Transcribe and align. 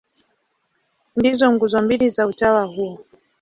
Ndizo 1.15 1.47
nguzo 1.53 1.81
mbili 1.81 2.09
za 2.09 2.27
utawa 2.27 2.65
huo. 2.65 2.99